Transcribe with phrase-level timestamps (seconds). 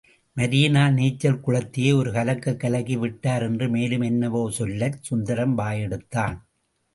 [0.37, 6.35] Marina நீச்சல் குளத்தையே ஒரு கலக்குக் கலக்கி விட்டார் என்று மேலும் என்னவோ சொல்லச் சுந்தரம் வாயெடுத்தான்.